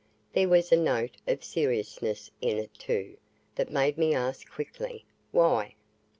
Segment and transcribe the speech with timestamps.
[0.33, 3.17] There was a note of seriousness in it, too,
[3.53, 5.75] that made me ask quickly, "Why?"